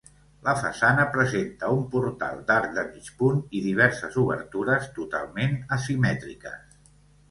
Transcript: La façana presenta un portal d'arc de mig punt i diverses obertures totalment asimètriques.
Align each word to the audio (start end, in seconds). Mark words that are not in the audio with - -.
La 0.45 0.53
façana 0.61 1.05
presenta 1.15 1.69
un 1.75 1.83
portal 1.91 2.41
d'arc 2.49 2.75
de 2.79 2.87
mig 2.89 3.13
punt 3.21 3.39
i 3.47 3.63
diverses 3.69 4.21
obertures 4.27 4.93
totalment 5.01 5.59
asimètriques. 5.81 6.87